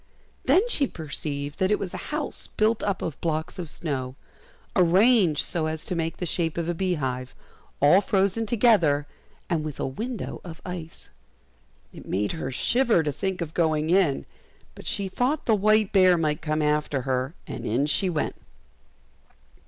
Then 0.45 0.67
she 0.67 0.87
perceived 0.87 1.59
that 1.59 1.69
it 1.69 1.77
was 1.77 1.93
a 1.93 1.97
house 2.09 2.47
built 2.57 2.81
up 2.81 3.03
of 3.03 3.21
blocks 3.21 3.59
of 3.59 3.69
snow, 3.69 4.15
arranged 4.75 5.45
so 5.45 5.67
as 5.67 5.85
to 5.85 5.93
make 5.95 6.17
the 6.17 6.25
shape 6.25 6.57
of 6.57 6.67
a 6.67 6.73
beehive, 6.73 7.35
all 7.79 8.01
frozen 8.01 8.47
together, 8.47 9.05
and 9.47 9.63
with 9.63 9.79
a 9.79 9.85
window 9.85 10.41
of 10.43 10.59
ice. 10.65 11.11
It 11.93 12.07
made 12.07 12.31
her 12.31 12.49
shiver 12.49 13.03
to 13.03 13.11
think 13.11 13.41
of 13.41 13.53
going 13.53 13.91
in, 13.91 14.25
but 14.73 14.87
she 14.87 15.07
thought 15.07 15.45
the 15.45 15.53
white 15.53 15.91
bear 15.93 16.17
might 16.17 16.41
come 16.41 16.63
after 16.63 17.03
her, 17.03 17.35
and 17.45 17.63
in 17.63 17.85
she 17.85 18.09
went. 18.09 18.33